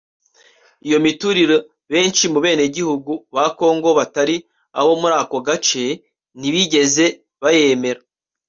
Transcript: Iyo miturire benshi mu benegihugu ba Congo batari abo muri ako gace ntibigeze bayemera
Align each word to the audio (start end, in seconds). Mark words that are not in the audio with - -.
Iyo 0.87 0.97
miturire 1.05 1.55
benshi 1.91 2.23
mu 2.33 2.39
benegihugu 2.45 3.11
ba 3.35 3.45
Congo 3.59 3.89
batari 3.99 4.35
abo 4.79 4.91
muri 5.01 5.15
ako 5.23 5.37
gace 5.47 5.85
ntibigeze 6.37 7.05
bayemera 7.41 8.01